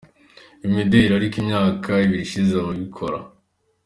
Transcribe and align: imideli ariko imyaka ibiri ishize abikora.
imideli 0.65 1.11
ariko 1.19 1.35
imyaka 1.43 1.89
ibiri 2.05 2.23
ishize 2.25 2.53
abikora. 2.71 3.19